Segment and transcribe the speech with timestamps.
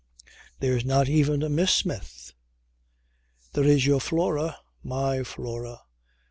[0.61, 2.33] There's not even a Miss Smith."
[3.53, 5.81] "There is your Flora." "My Flora!